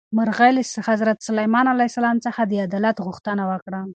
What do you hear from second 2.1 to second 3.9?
څخه د عدالت غوښتنه وکړه.